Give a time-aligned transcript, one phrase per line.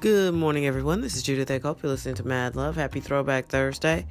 [0.00, 1.02] Good morning, everyone.
[1.02, 1.60] This is Judith A.
[1.60, 2.74] Cope you're listening to Mad Love.
[2.74, 4.06] Happy Throwback Thursday.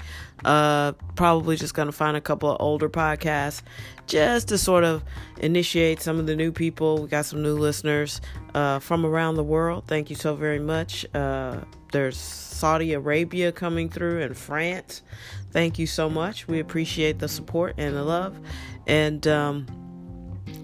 [0.46, 3.64] Uh, probably just going to find a couple of older podcasts
[4.06, 5.04] just to sort of
[5.39, 7.02] initiate some of the new people.
[7.02, 8.21] We got some new listeners
[8.54, 9.86] uh, from around the world.
[9.88, 11.07] Thank you so very much.
[11.16, 11.61] Uh,
[11.92, 15.02] there's Saudi Arabia coming through and France.
[15.50, 16.47] Thank you so much.
[16.47, 18.39] We appreciate the support and the love.
[18.86, 19.66] And um,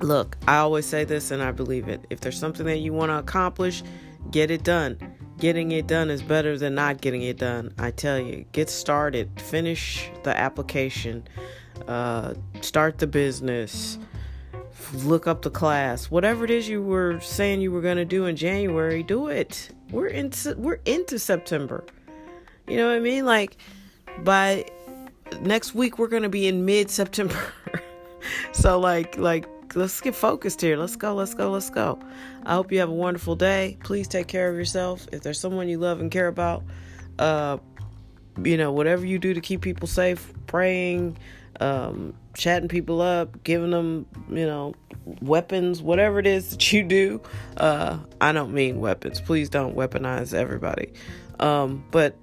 [0.01, 2.05] look, I always say this and I believe it.
[2.11, 3.81] If there's something that you want to accomplish,
[4.31, 4.97] get it done.
[5.37, 7.73] Getting it done is better than not getting it done.
[7.77, 11.27] I tell you, get started, finish the application,
[11.87, 13.99] uh, start the business,
[14.93, 18.25] look up the class, whatever it is you were saying you were going to do
[18.25, 19.69] in January, do it.
[19.91, 21.83] We're into we're into September.
[22.67, 23.25] You know what I mean?
[23.25, 23.57] Like
[24.23, 24.65] by
[25.41, 27.39] next week we're going to be in mid September.
[28.53, 30.77] so like like let's get focused here.
[30.77, 31.99] Let's go, let's go, let's go.
[32.45, 33.77] I hope you have a wonderful day.
[33.83, 35.07] Please take care of yourself.
[35.11, 36.63] If there's someone you love and care about,
[37.19, 37.57] uh,
[38.43, 41.17] you know, whatever you do to keep people safe, praying,
[41.59, 44.73] um, chatting people up, giving them, you know,
[45.21, 47.21] weapons, whatever it is that you do.
[47.57, 49.21] Uh, I don't mean weapons.
[49.21, 50.93] Please don't weaponize everybody.
[51.39, 52.15] Um, but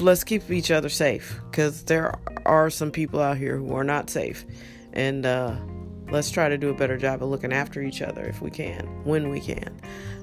[0.00, 2.14] let's keep each other safe because there
[2.46, 4.44] are some people out here who are not safe.
[4.92, 5.56] And, uh,
[6.10, 8.86] let's try to do a better job of looking after each other if we can,
[9.04, 9.78] when we can.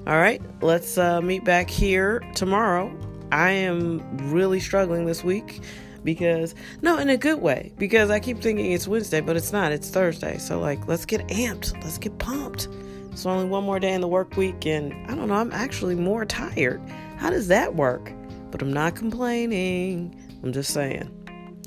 [0.06, 2.94] All right, let's uh, meet back here tomorrow.
[3.32, 5.60] I am really struggling this week
[6.04, 9.72] because, no, in a good way, because I keep thinking it's Wednesday, but it's not,
[9.72, 10.38] it's Thursday.
[10.38, 12.68] So, like, let's get amped, let's get pumped.
[13.10, 15.94] It's only one more day in the work week, and I don't know, I'm actually
[15.94, 16.80] more tired.
[17.16, 18.12] How does that work?
[18.50, 20.14] But I'm not complaining.
[20.42, 21.10] I'm just saying,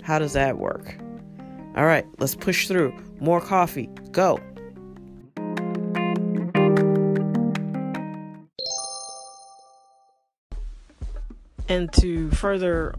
[0.04, 0.96] how does that work?
[1.80, 2.94] All right, let's push through.
[3.22, 3.90] More coffee.
[4.12, 4.42] Go.
[11.70, 12.96] And to further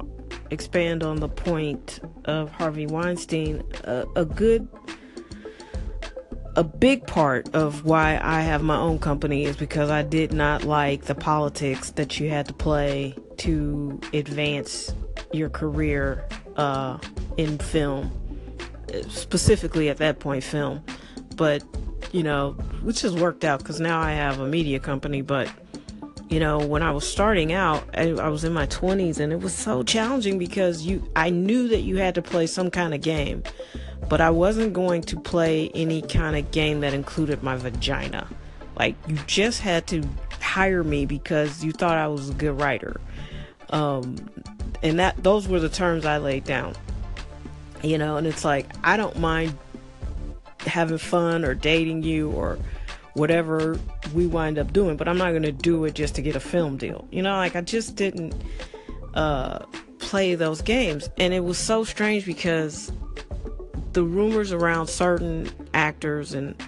[0.50, 4.66] expand on the point of Harvey Weinstein, a, a good
[6.56, 10.64] a big part of why I have my own company is because I did not
[10.64, 14.94] like the politics that you had to play to advance
[15.32, 16.26] your career
[16.56, 16.96] uh,
[17.36, 18.19] in film
[19.08, 20.82] specifically at that point film.
[21.36, 21.64] But,
[22.12, 22.52] you know,
[22.82, 25.22] which has worked out because now I have a media company.
[25.22, 25.48] But,
[26.28, 29.40] you know, when I was starting out, I, I was in my 20s and it
[29.40, 33.00] was so challenging because you, I knew that you had to play some kind of
[33.00, 33.42] game,
[34.08, 38.28] but I wasn't going to play any kind of game that included my vagina.
[38.76, 40.02] Like, you just had to
[40.40, 43.00] hire me because you thought I was a good writer.
[43.70, 44.16] Um,
[44.82, 46.74] and that those were the terms I laid down
[47.82, 49.56] you know and it's like i don't mind
[50.60, 52.58] having fun or dating you or
[53.14, 53.78] whatever
[54.14, 56.40] we wind up doing but i'm not going to do it just to get a
[56.40, 57.06] film deal.
[57.10, 58.34] You know like i just didn't
[59.14, 59.64] uh
[60.10, 61.08] play those games.
[61.18, 62.90] And it was so strange because
[63.92, 66.60] the rumors around certain actors and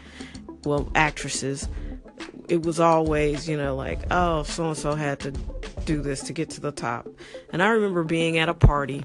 [0.65, 1.69] well actresses
[2.49, 5.33] it was always you know like oh so and so had to
[5.85, 7.09] do this to get to the top.
[7.53, 9.03] And i remember being at a party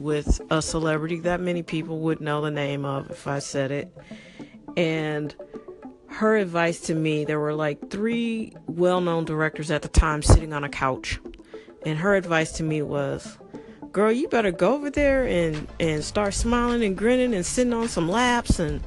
[0.00, 3.94] with a celebrity that many people would know the name of if I said it.
[4.76, 5.34] And
[6.06, 10.52] her advice to me, there were like three well known directors at the time sitting
[10.52, 11.20] on a couch.
[11.86, 13.38] And her advice to me was,
[13.92, 17.88] Girl, you better go over there and, and start smiling and grinning and sitting on
[17.88, 18.58] some laps.
[18.58, 18.82] And,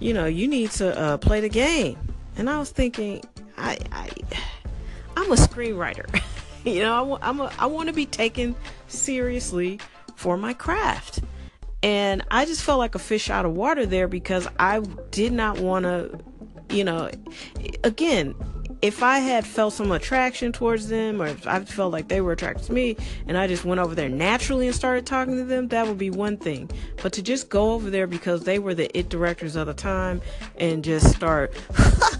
[0.00, 1.96] you know, you need to uh, play the game.
[2.36, 3.24] And I was thinking,
[3.56, 4.10] I, I,
[5.16, 6.22] I'm a screenwriter.
[6.64, 8.54] you know, I, I'm a, I want to be taken
[8.88, 9.80] seriously
[10.14, 11.20] for my craft.
[11.82, 14.80] And I just felt like a fish out of water there because I
[15.10, 16.18] did not want to,
[16.70, 17.10] you know,
[17.82, 18.34] again,
[18.84, 22.32] if I had felt some attraction towards them or if I felt like they were
[22.32, 25.68] attracted to me and I just went over there naturally and started talking to them,
[25.68, 26.70] that would be one thing.
[27.02, 30.20] But to just go over there because they were the it directors of the time
[30.58, 31.54] and just start,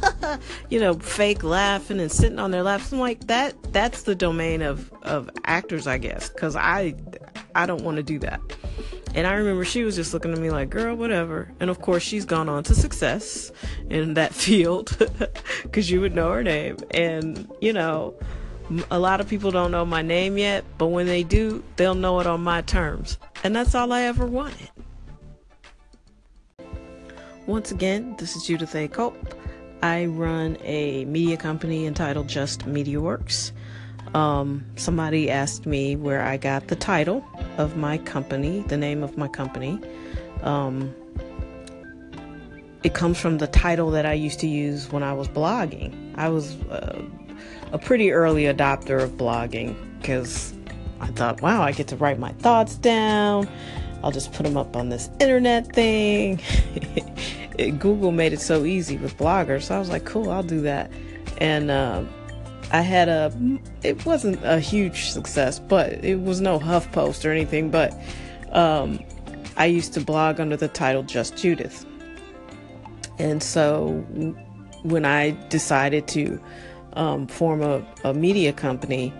[0.71, 4.63] you know, fake laughing and sitting on their laps, I'm like, that, that's the domain
[4.63, 6.31] of, of actors, I guess.
[6.31, 6.95] Cause I,
[7.55, 8.41] I don't want to do that.
[9.15, 11.51] And I remember she was just looking at me like, girl, whatever.
[11.61, 13.53] And of course, she's gone on to success
[13.89, 14.97] in that field
[15.63, 16.79] because you would know her name.
[16.91, 18.15] And, you know,
[18.91, 22.19] a lot of people don't know my name yet, but when they do, they'll know
[22.21, 23.19] it on my terms.
[23.45, 24.71] And that's all I ever wanted.
[27.47, 28.89] Once again, this is Judith A.
[28.89, 29.35] Cope.
[29.83, 33.53] I run a media company entitled Just Media Works.
[34.15, 37.25] Um, somebody asked me where I got the title
[37.59, 39.81] of my company, the name of my company.
[40.43, 40.95] Um,
[42.85, 46.15] it comes from the title that I used to use when I was blogging.
[46.17, 47.03] I was uh,
[47.73, 50.55] a pretty early adopter of blogging because
[51.01, 53.49] I thought, wow, I get to write my thoughts down.
[54.05, 56.41] I'll just put them up on this internet thing.
[57.79, 59.63] Google made it so easy with bloggers.
[59.63, 60.91] So I was like, cool, I'll do that.
[61.39, 62.05] And uh,
[62.73, 63.33] I had a,
[63.83, 67.71] it wasn't a huge success, but it was no HuffPost or anything.
[67.71, 67.95] But
[68.53, 68.99] um,
[69.57, 71.87] I used to blog under the title Just Judith.
[73.19, 74.05] And so
[74.83, 76.41] when I decided to
[76.95, 79.13] um, form a, a media company,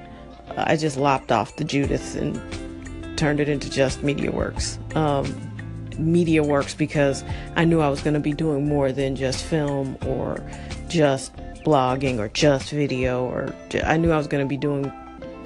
[0.57, 4.79] I just lopped off the Judith and turned it into just Media Works.
[4.95, 5.51] Um,
[5.99, 7.25] Media Works because
[7.57, 10.45] I knew I was going to be doing more than just film or
[10.89, 11.33] just
[11.65, 14.93] blogging or just video or I knew I was going to be doing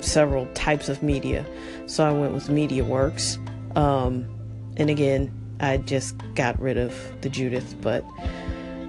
[0.00, 1.44] several types of media.
[1.86, 3.38] So I went with MediaWorks.
[3.76, 4.28] Um,
[4.76, 8.04] and again, I just got rid of the Judith, but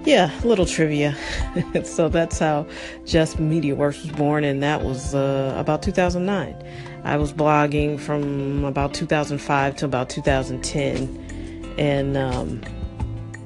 [0.04, 1.16] yeah, a little trivia.
[1.84, 2.66] so that's how
[3.04, 6.56] Just MediaWorks was born, and that was uh, about 2009.
[7.04, 12.62] I was blogging from about 2005 to about 2010, and um,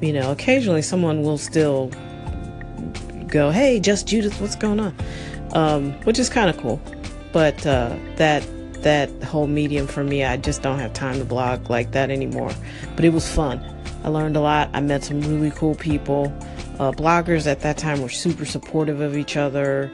[0.01, 1.91] you know, occasionally someone will still
[3.35, 4.95] go, "Hey, Just Judith, what's going on?"
[5.53, 6.81] Um, which is kind of cool,
[7.33, 8.47] but uh, that
[8.83, 12.53] that whole medium for me, I just don't have time to blog like that anymore.
[12.97, 13.61] But it was fun.
[14.05, 14.71] I learned a lot.
[14.73, 16.33] I met some really cool people.
[16.79, 19.91] Uh, bloggers at that time were super supportive of each other.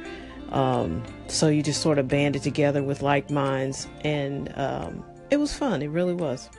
[0.51, 5.55] Um, so you just sort of banded together with like minds, and um, it was
[5.55, 5.83] fun.
[5.83, 6.51] It really was.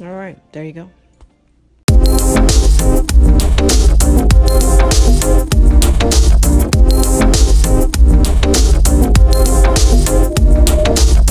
[0.00, 0.90] All right, there you go.
[9.46, 11.25] うん。